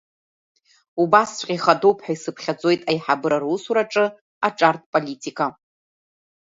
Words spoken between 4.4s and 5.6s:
аҿартә политика.